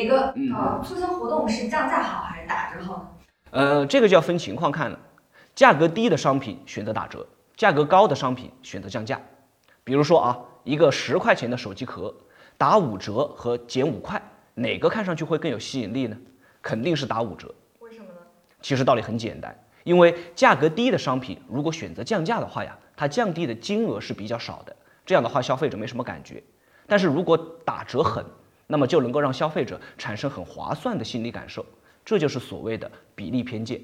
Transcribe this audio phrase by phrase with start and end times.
[0.00, 3.08] 一个呃促销活动是降价好还是打折好呢？
[3.50, 4.98] 呃，这个就要分情况看了。
[5.54, 7.26] 价格低的商品选择打折，
[7.56, 9.20] 价格高的商品选择降价。
[9.82, 12.14] 比如说啊，一个十块钱的手机壳，
[12.56, 14.20] 打五折和减五块，
[14.54, 16.16] 哪个看上去会更有吸引力呢？
[16.62, 17.52] 肯定是打五折。
[17.80, 18.20] 为什么呢？
[18.62, 24.74] 其实道理很简单，因为价格低的商品如果选择降价的话呀，它降低的金额是比较少的，
[25.04, 26.42] 这样的话消费者没什么感觉。
[26.86, 28.24] 但是如果打折狠，
[28.70, 31.66] 那么就能够让消费者产生很划算的心理感受，
[32.04, 33.80] 这就是所谓的比例偏见。